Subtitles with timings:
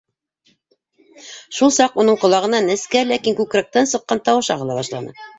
[1.57, 5.13] Шул саҡ уның ҡолағына нескә, ләкин күкрәктән сыҡҡан тауыш ағыла башланы: